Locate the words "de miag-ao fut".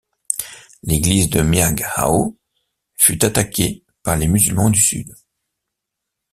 1.29-3.23